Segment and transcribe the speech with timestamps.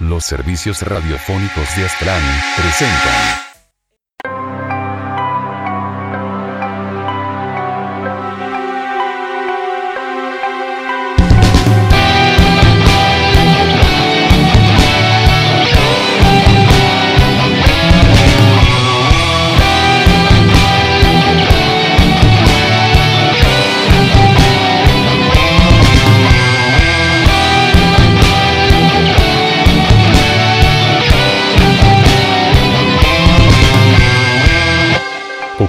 [0.00, 2.22] Los servicios radiofónicos de Aztlán
[2.56, 3.43] presentan.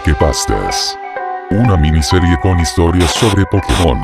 [0.05, 0.99] Pokepastas.
[1.49, 3.97] Una miniserie con historias sobre Pokémon.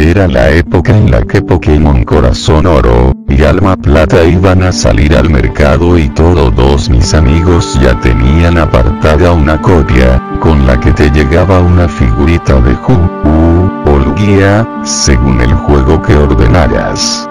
[0.00, 5.14] Era la época en la que Pokémon Corazón Oro y Alma Plata iban a salir
[5.14, 11.10] al mercado y todos mis amigos ya tenían apartada una copia, con la que te
[11.10, 13.49] llegaba una figurita de Hu
[14.84, 17.26] según el juego que ordenaras.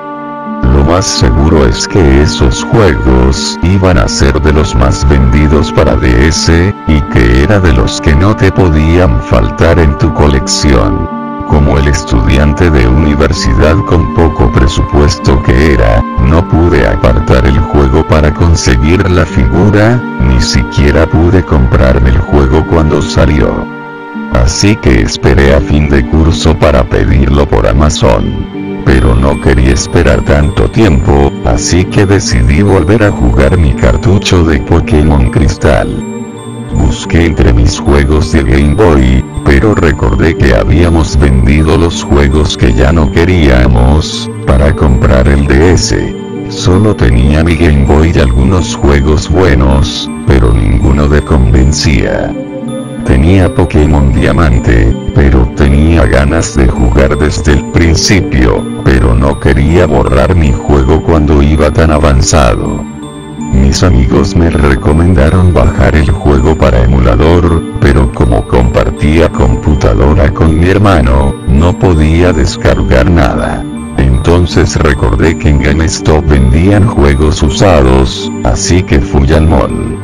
[0.63, 5.95] Lo más seguro es que esos juegos iban a ser de los más vendidos para
[5.95, 6.49] DS,
[6.87, 11.07] y que era de los que no te podían faltar en tu colección.
[11.47, 18.03] Como el estudiante de universidad con poco presupuesto que era, no pude apartar el juego
[18.07, 23.78] para conseguir la figura, ni siquiera pude comprarme el juego cuando salió.
[24.33, 28.83] Así que esperé a fin de curso para pedirlo por Amazon.
[28.85, 34.59] Pero no quería esperar tanto tiempo, así que decidí volver a jugar mi cartucho de
[34.59, 35.87] Pokémon Cristal.
[36.73, 42.73] Busqué entre mis juegos de Game Boy, pero recordé que habíamos vendido los juegos que
[42.73, 45.95] ya no queríamos, para comprar el DS.
[46.49, 52.33] Solo tenía mi Game Boy y algunos juegos buenos, pero ninguno de convencía.
[53.09, 60.35] Tenía Pokémon Diamante, pero tenía ganas de jugar desde el principio, pero no quería borrar
[60.35, 62.85] mi juego cuando iba tan avanzado.
[63.51, 70.69] Mis amigos me recomendaron bajar el juego para emulador, pero como compartía computadora con mi
[70.69, 73.65] hermano, no podía descargar nada.
[73.97, 79.98] Entonces recordé que en GameStop vendían juegos usados, así que fui al mall.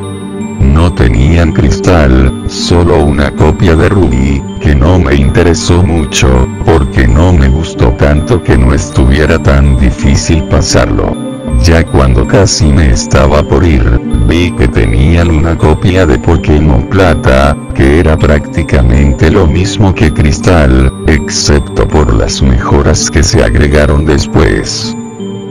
[0.73, 7.31] No tenían cristal, solo una copia de Ruby, que no me interesó mucho, porque no
[7.33, 11.15] me gustó tanto que no estuviera tan difícil pasarlo.
[11.63, 13.83] Ya cuando casi me estaba por ir,
[14.27, 20.91] vi que tenían una copia de Pokémon Plata, que era prácticamente lo mismo que Cristal,
[21.07, 24.95] excepto por las mejoras que se agregaron después.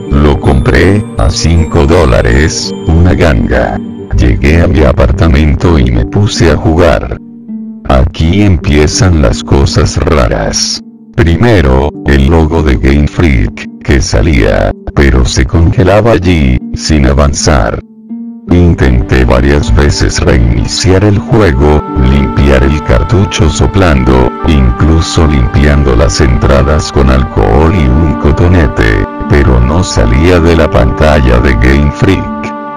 [0.09, 3.79] Lo compré, a 5 dólares, una ganga.
[4.17, 7.17] Llegué a mi apartamento y me puse a jugar.
[7.89, 10.81] Aquí empiezan las cosas raras.
[11.15, 17.81] Primero, el logo de Game Freak, que salía, pero se congelaba allí, sin avanzar.
[18.51, 27.09] Intenté varias veces reiniciar el juego, limpiar el cartucho soplando, incluso limpiando las entradas con
[27.09, 32.34] alcohol y un cotonete, pero no salía de la pantalla de Game Freak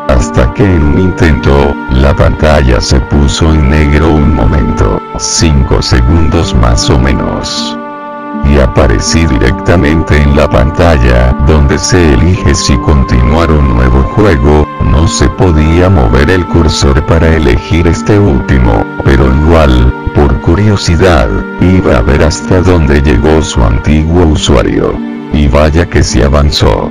[0.09, 6.55] hasta que en un intento, la pantalla se puso en negro un momento, 5 segundos
[6.55, 7.79] más o menos.
[8.51, 15.07] Y aparecí directamente en la pantalla, donde se elige si continuar un nuevo juego, no
[15.07, 21.29] se podía mover el cursor para elegir este último, pero igual, por curiosidad,
[21.61, 24.95] iba a ver hasta dónde llegó su antiguo usuario.
[25.33, 26.91] Y vaya que se avanzó.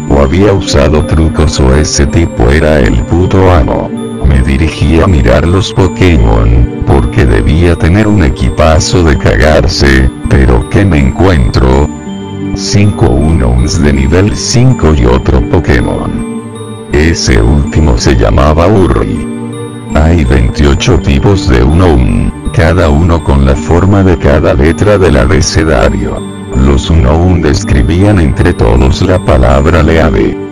[0.09, 4.06] O había usado trucos o ese tipo era el puto amo.
[4.27, 10.83] Me dirigí a mirar los Pokémon, porque debía tener un equipazo de cagarse, pero ¿qué
[10.83, 11.89] me encuentro?
[12.55, 16.41] 5 Unons de nivel 5 y otro Pokémon.
[16.91, 19.27] Ese último se llamaba Urri.
[19.93, 26.19] Hay 28 tipos de Unown, cada uno con la forma de cada letra del abecedario.
[26.55, 30.46] Los Unown describían entre todos la palabra leave.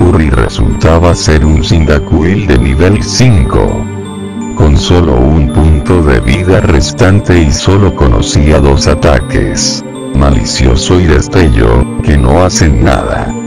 [0.00, 3.84] Uri resultaba ser un Cyndaquil de nivel 5.
[4.56, 9.84] Con solo un punto de vida restante y solo conocía dos ataques.
[10.14, 13.43] Malicioso y destello, que no hacen nada.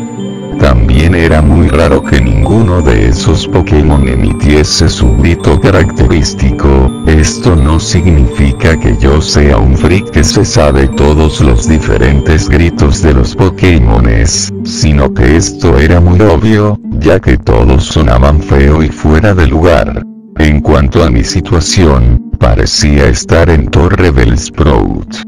[0.59, 7.79] También era muy raro que ninguno de esos Pokémon emitiese su grito característico, esto no
[7.79, 13.35] significa que yo sea un freak que se sabe todos los diferentes gritos de los
[13.35, 19.47] Pokémones, sino que esto era muy obvio, ya que todos sonaban feo y fuera de
[19.47, 20.03] lugar.
[20.39, 25.26] En cuanto a mi situación, parecía estar en Torre del Sprout.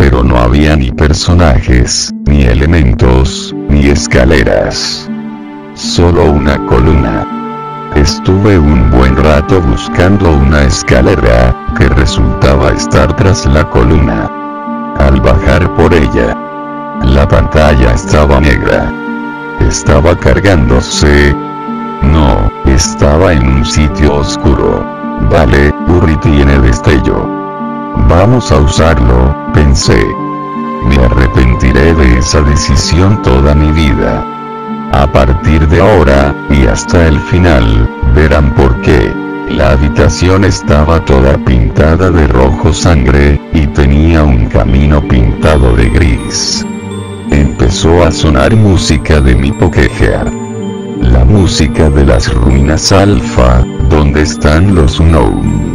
[0.00, 5.06] Pero no había ni personajes, ni elementos, ni escaleras.
[5.74, 7.26] Solo una columna.
[7.94, 14.30] Estuve un buen rato buscando una escalera, que resultaba estar tras la columna.
[14.98, 16.34] Al bajar por ella,
[17.04, 18.90] la pantalla estaba negra.
[19.68, 21.36] Estaba cargándose.
[22.00, 24.82] No, estaba en un sitio oscuro.
[25.30, 27.39] Vale, Uri tiene destello.
[28.08, 30.04] Vamos a usarlo, pensé.
[30.86, 34.24] Me arrepentiré de esa decisión toda mi vida.
[34.92, 39.12] A partir de ahora, y hasta el final, verán por qué.
[39.50, 46.66] La habitación estaba toda pintada de rojo sangre, y tenía un camino pintado de gris.
[47.30, 50.32] Empezó a sonar música de mi Pokégear.
[51.00, 55.69] La música de las ruinas alfa, donde están los Unknown.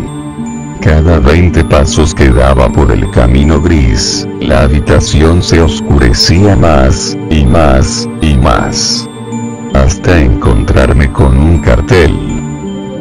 [0.86, 7.44] Cada 20 pasos que daba por el camino gris, la habitación se oscurecía más, y
[7.44, 9.10] más, y más.
[9.74, 12.14] Hasta encontrarme con un cartel.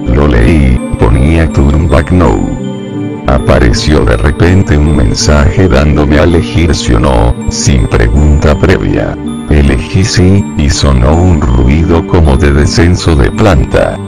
[0.06, 2.48] Lo leí, ponía Turn Back Now.
[3.26, 9.14] Apareció de repente un mensaje dándome a elegir sí o no, sin pregunta previa.
[9.50, 13.98] Elegí sí, y sonó un ruido como de descenso de planta.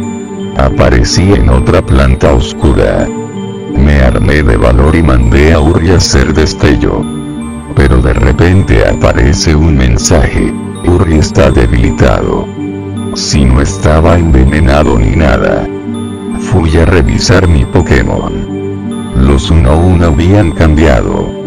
[0.56, 3.06] Aparecí en otra planta oscura.
[3.76, 7.02] Me armé de valor y mandé a Uri hacer destello.
[7.75, 10.52] Pero de repente aparece un mensaje.
[10.87, 12.46] Uri está debilitado.
[13.14, 15.67] Si no estaba envenenado ni nada.
[16.40, 18.56] Fui a revisar mi Pokémon.
[19.17, 21.46] Los Unown habían cambiado.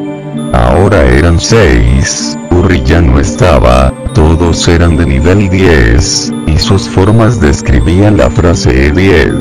[0.54, 7.40] Ahora eran 6, Uri ya no estaba, todos eran de nivel 10, y sus formas
[7.40, 9.34] describían la frase 10.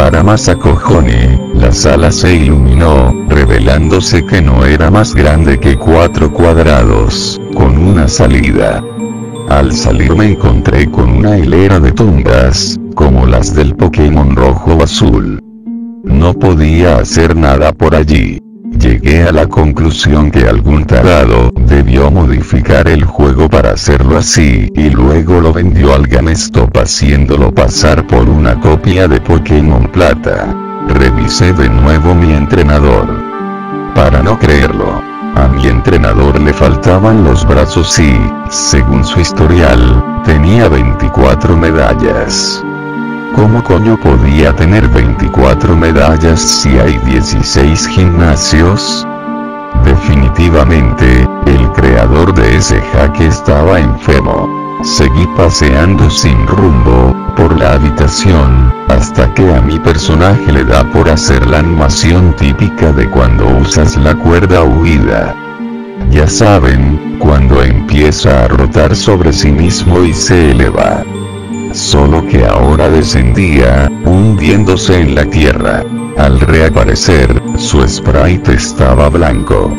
[0.00, 7.38] Para Masakojone, la sala se iluminó, revelándose que no era más grande que 4 cuadrados,
[7.54, 8.82] con una salida.
[9.50, 14.82] Al salir me encontré con una hilera de tumbas, como las del Pokémon rojo o
[14.82, 15.38] azul.
[16.02, 18.40] No podía hacer nada por allí.
[18.80, 24.88] Llegué a la conclusión que algún tarado debió modificar el juego para hacerlo así y
[24.88, 30.56] luego lo vendió al GameStop haciéndolo pasar por una copia de Pokémon Plata.
[30.88, 33.06] Revisé de nuevo mi entrenador.
[33.94, 35.02] Para no creerlo,
[35.36, 38.18] a mi entrenador le faltaban los brazos y,
[38.48, 42.64] según su historial, tenía 24 medallas.
[43.34, 49.06] ¿Cómo coño podía tener 24 medallas si hay 16 gimnasios?
[49.84, 54.48] Definitivamente, el creador de ese jaque estaba enfermo.
[54.82, 61.08] Seguí paseando sin rumbo, por la habitación, hasta que a mi personaje le da por
[61.08, 65.36] hacer la animación típica de cuando usas la cuerda huida.
[66.10, 71.04] Ya saben, cuando empieza a rotar sobre sí mismo y se eleva
[71.72, 75.84] solo que ahora descendía, hundiéndose en la tierra.
[76.16, 79.72] Al reaparecer, su sprite estaba blanco.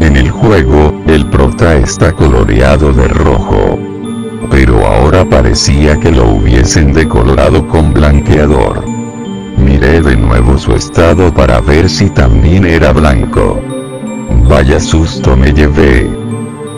[0.00, 3.78] En el juego, el prota está coloreado de rojo.
[4.50, 8.84] Pero ahora parecía que lo hubiesen decolorado con blanqueador.
[9.56, 13.60] Miré de nuevo su estado para ver si también era blanco.
[14.48, 16.08] Vaya susto me llevé.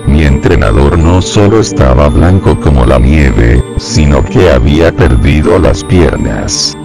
[0.09, 6.77] Mi entrenador no solo estaba blanco como la nieve, sino que había perdido las piernas.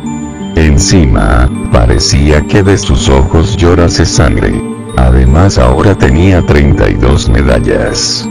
[0.56, 4.62] Encima, parecía que de sus ojos llorase sangre.
[4.98, 8.30] Además ahora tenía 32 medallas.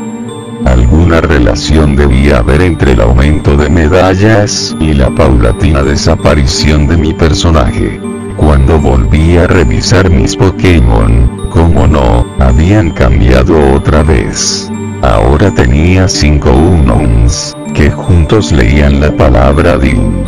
[0.65, 7.15] Alguna relación debía haber entre el aumento de medallas y la paulatina desaparición de mi
[7.15, 8.01] personaje.
[8.37, 14.71] Cuando volví a revisar mis Pokémon, como no, habían cambiado otra vez.
[15.03, 20.23] Ahora tenía cinco Unons, que juntos leían la palabra Din.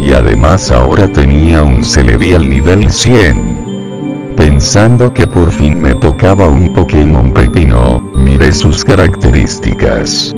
[0.00, 4.36] Y además ahora tenía un Celebi al nivel 100.
[4.36, 10.32] Pensando que por fin me tocaba un Pokémon pepino, miré sus características.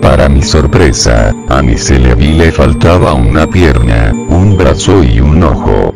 [0.00, 5.92] Para mi sorpresa, a mi Celebi le faltaba una pierna, un brazo y un ojo.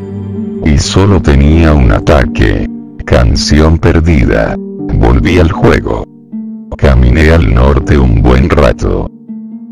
[0.67, 2.69] Y solo tenía un ataque.
[3.07, 4.55] Canción perdida.
[4.59, 6.10] Volví al juego.
[6.77, 9.11] Caminé al norte un buen rato.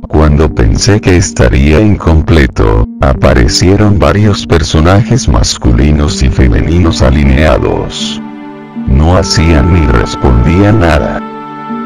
[0.09, 8.21] cuando pensé que estaría incompleto, aparecieron varios personajes masculinos y femeninos alineados.
[8.87, 11.21] No hacían ni respondían nada.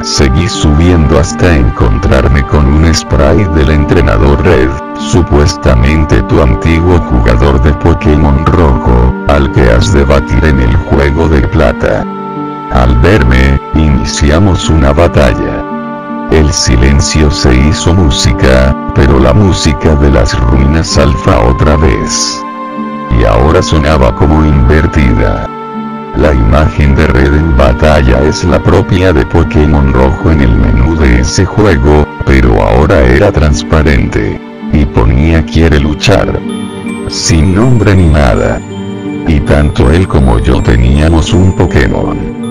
[0.02, 7.72] Seguí subiendo hasta encontrarme con un spray del entrenador Red, supuestamente tu antiguo jugador de
[7.74, 12.04] Pokémon rojo, al que has de batir en el juego de plata.
[12.72, 15.62] Al verme, iniciamos una batalla.
[16.30, 22.42] El silencio se hizo música, pero la música de las ruinas alfa otra vez.
[23.20, 25.46] Y ahora sonaba como invertida.
[26.16, 30.96] La imagen de Red en batalla es la propia de Pokémon Rojo en el menú
[30.96, 34.40] de ese juego, pero ahora era transparente.
[34.72, 36.40] Y ponía quiere luchar.
[37.08, 38.62] Sin nombre ni nada.
[39.28, 42.41] Y tanto él como yo teníamos un Pokémon.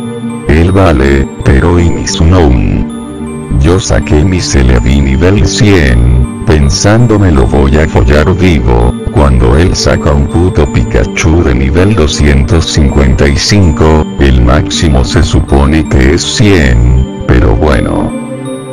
[0.52, 3.60] Él vale, pero Inizunoun.
[3.62, 9.74] Yo saqué mi Celebi nivel 100, pensando me lo voy a follar vivo, cuando él
[9.78, 17.56] saca un puto Pikachu de nivel 255, el máximo se supone que es 100, pero
[17.56, 18.12] bueno.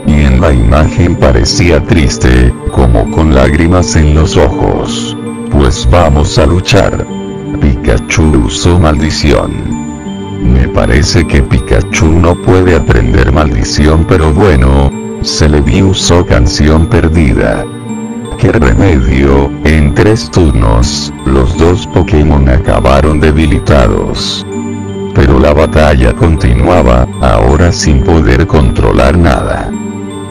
[0.04, 5.16] Y en la imagen parecía triste, como con lágrimas en los ojos.
[5.52, 7.06] Pues vamos a luchar.
[7.60, 9.67] Pikachu usó maldición.
[10.42, 14.90] Me parece que Pikachu no puede aprender maldición pero bueno,
[15.22, 17.64] se le vi usó canción perdida.
[18.38, 19.50] ¿Qué remedio?
[19.64, 24.46] En tres turnos, los dos Pokémon acabaron debilitados.
[25.14, 29.72] Pero la batalla continuaba, ahora sin poder controlar nada.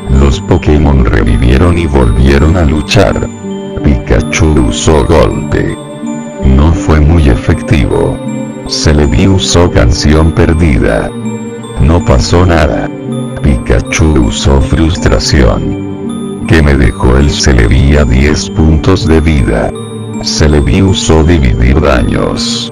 [0.09, 3.27] Los Pokémon revivieron y volvieron a luchar.
[3.83, 5.77] Pikachu usó golpe.
[6.45, 8.17] No fue muy efectivo.
[8.67, 11.09] Se le vi usó canción perdida.
[11.81, 12.89] No pasó nada.
[13.41, 16.45] Pikachu usó frustración.
[16.47, 19.71] Que me dejó el Celebi a 10 puntos de vida.
[20.21, 22.71] Celebi usó dividir daños.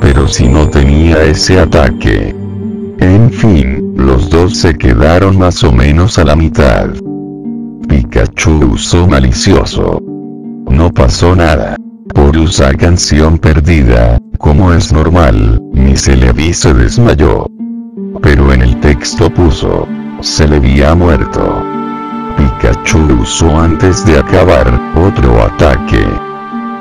[0.00, 2.34] Pero si no tenía ese ataque.
[3.00, 6.90] En fin, los dos se quedaron más o menos a la mitad.
[7.88, 10.00] Pikachu usó malicioso.
[10.70, 11.76] No pasó nada.
[12.14, 17.46] Por usar canción perdida, como es normal, mi Celebi se desmayó.
[18.22, 19.86] Pero en el texto puso,
[20.20, 21.62] Celebi ha muerto.
[22.36, 24.66] Pikachu usó antes de acabar,
[24.96, 26.06] otro ataque.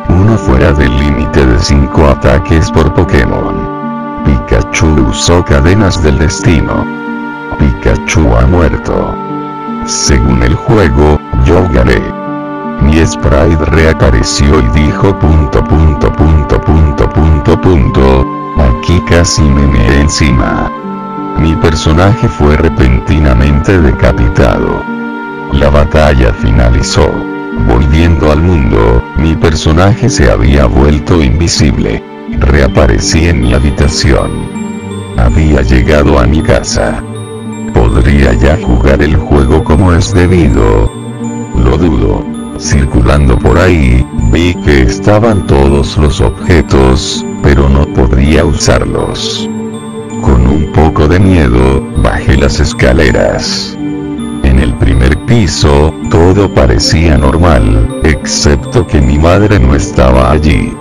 [0.09, 4.23] Uno fuera del límite de 5 ataques por Pokémon.
[4.25, 6.85] Pikachu usó cadenas del destino.
[7.59, 9.15] Pikachu ha muerto.
[9.85, 12.24] Según el juego, yo gané.
[12.85, 18.25] Mi sprite reapareció y dijo punto punto punto punto punto punto.
[18.57, 20.71] Aquí casi me me encima.
[21.39, 24.83] Mi personaje fue repentinamente decapitado.
[25.51, 27.09] La batalla finalizó.
[27.67, 32.03] Volviendo al mundo, mi personaje se había vuelto invisible.
[32.39, 34.29] Reaparecí en mi habitación.
[35.17, 37.01] Había llegado a mi casa.
[37.73, 40.91] ¿Podría ya jugar el juego como es debido?
[41.55, 42.34] Lo dudo.
[42.57, 49.49] Circulando por ahí, vi que estaban todos los objetos, pero no podría usarlos.
[50.21, 53.77] Con un poco de miedo, bajé las escaleras.
[54.43, 60.73] En el primer piso, todo parecía normal, excepto que mi madre no estaba allí.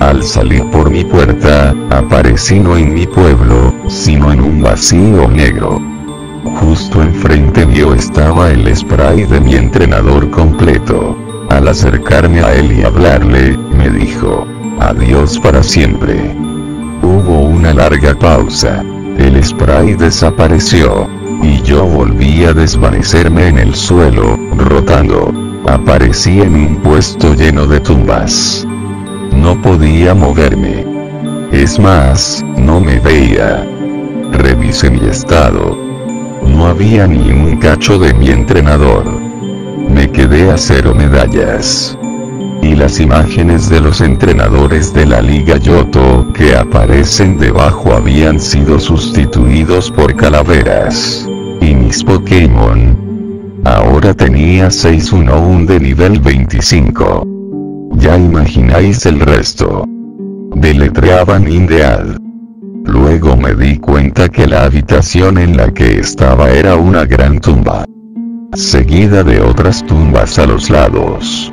[0.00, 5.91] Al salir por mi puerta, aparecí no en mi pueblo, sino en un vacío negro.
[6.72, 11.14] Justo enfrente mío estaba el spray de mi entrenador completo.
[11.50, 14.46] Al acercarme a él y hablarle, me dijo,
[14.80, 16.34] adiós para siempre.
[17.02, 18.82] Hubo una larga pausa.
[19.18, 21.10] El spray desapareció.
[21.42, 25.30] Y yo volví a desvanecerme en el suelo, rotando.
[25.68, 28.66] Aparecí en un puesto lleno de tumbas.
[29.30, 30.86] No podía moverme.
[31.52, 33.62] Es más, no me veía.
[34.32, 35.81] Revisé mi estado
[36.62, 39.04] no había ni un cacho de mi entrenador.
[39.90, 41.98] Me quedé a cero medallas.
[42.62, 48.78] Y las imágenes de los entrenadores de la Liga Yoto que aparecen debajo habían sido
[48.78, 51.28] sustituidos por calaveras.
[51.60, 53.60] Y mis Pokémon.
[53.64, 57.26] Ahora tenía 611 de nivel 25.
[57.96, 59.84] Ya imagináis el resto.
[60.54, 62.18] Deletreaban Indead.
[62.84, 67.84] Luego me di cuenta que la habitación en la que estaba era una gran tumba.
[68.54, 71.52] Seguida de otras tumbas a los lados.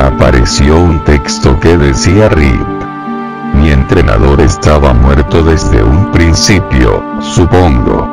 [0.00, 2.66] Apareció un texto que decía RIP.
[3.60, 8.08] Mi entrenador estaba muerto desde un principio, supongo.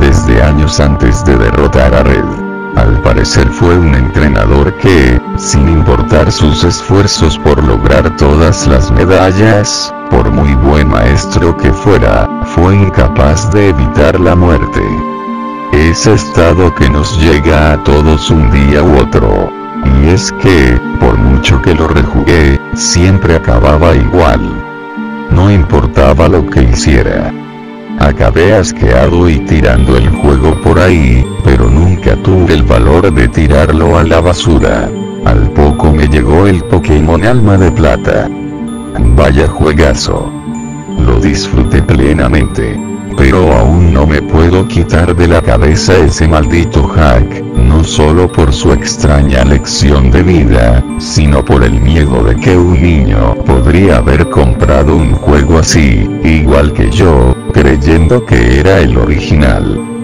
[0.00, 2.47] Desde años antes de derrotar a Red.
[2.78, 9.92] Al parecer fue un entrenador que, sin importar sus esfuerzos por lograr todas las medallas,
[10.10, 14.80] por muy buen maestro que fuera, fue incapaz de evitar la muerte.
[15.72, 19.50] Ese estado que nos llega a todos un día u otro.
[20.00, 24.40] Y es que, por mucho que lo rejugué, siempre acababa igual.
[25.32, 27.32] No importaba lo que hiciera.
[27.98, 31.68] Acabé asqueado y tirando el juego por ahí, pero
[31.98, 34.88] tuve el valor de tirarlo a la basura.
[35.24, 38.28] Al poco me llegó el Pokémon Alma de Plata.
[39.16, 40.30] Vaya juegazo.
[40.98, 42.80] Lo disfruté plenamente.
[43.16, 48.52] Pero aún no me puedo quitar de la cabeza ese maldito hack, no solo por
[48.52, 54.30] su extraña lección de vida, sino por el miedo de que un niño podría haber
[54.30, 59.97] comprado un juego así, igual que yo, creyendo que era el original.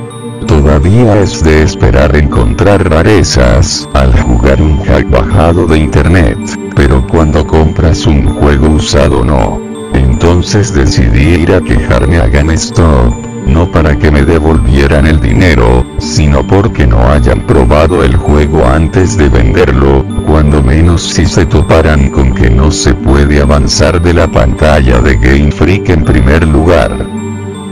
[0.75, 6.37] Todavía es de esperar encontrar rarezas al jugar un hack bajado de internet,
[6.75, 9.61] pero cuando compras un juego usado no.
[9.93, 13.15] Entonces decidí ir a quejarme a GameStop,
[13.47, 19.17] no para que me devolvieran el dinero, sino porque no hayan probado el juego antes
[19.17, 24.27] de venderlo, cuando menos si se toparan con que no se puede avanzar de la
[24.27, 27.14] pantalla de Game Freak en primer lugar.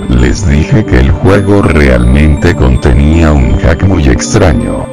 [0.09, 4.87] Les dije que el juego realmente contenía un hack muy extraño.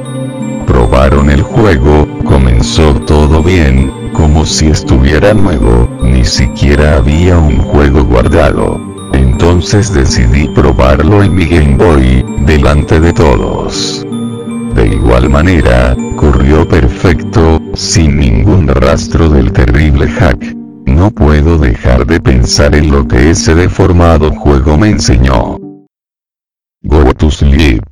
[0.66, 8.04] Probaron el juego, comenzó todo bien, como si estuviera nuevo, ni siquiera había un juego
[8.04, 8.80] guardado.
[9.12, 14.06] Entonces decidí probarlo en mi Game Boy, delante de todos.
[14.74, 20.59] De igual manera, corrió perfecto, sin ningún rastro del terrible hack.
[20.90, 25.56] No puedo dejar de pensar en lo que ese deformado juego me enseñó.
[26.82, 27.84] Go to sleep.